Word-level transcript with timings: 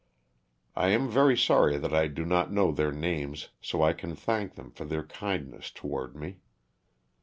I 0.75 0.87
am 0.87 1.07
very 1.11 1.37
sorry 1.37 1.77
that 1.77 1.93
I 1.93 2.07
do 2.07 2.25
not 2.25 2.51
know 2.51 2.71
their 2.71 2.91
names 2.91 3.49
so 3.61 3.83
I 3.83 3.93
can 3.93 4.15
thank 4.15 4.55
them 4.55 4.71
for 4.71 4.83
their 4.83 5.03
kindness 5.03 5.69
toward 5.69 6.15
me. 6.15 6.39